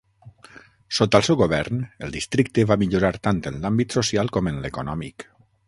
Sota 0.99 1.19
el 1.19 1.25
seu 1.27 1.37
govern, 1.41 1.83
el 2.07 2.15
districte 2.17 2.65
va 2.71 2.79
millorar 2.85 3.13
tant 3.29 3.45
en 3.53 3.63
l'àmbit 3.67 3.99
social 4.01 4.35
com 4.39 4.53
en 4.53 4.61
l'econòmic. 4.65 5.31